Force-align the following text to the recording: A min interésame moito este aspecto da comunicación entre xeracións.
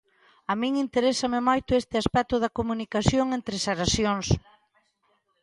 A 0.51 0.53
min 0.61 0.73
interésame 0.85 1.39
moito 1.49 1.71
este 1.81 1.95
aspecto 2.03 2.35
da 2.43 2.53
comunicación 2.59 3.27
entre 3.37 3.55
xeracións. 3.65 4.27